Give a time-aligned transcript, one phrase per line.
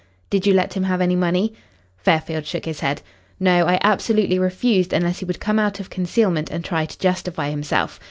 [0.31, 1.53] "Did you let him have any money?"
[1.97, 3.03] Fairfield shook his head.
[3.39, 7.51] "No; I absolutely refused unless he would come out of concealment and try to justify
[7.51, 7.99] himself.